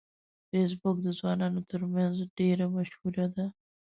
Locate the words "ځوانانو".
1.19-1.61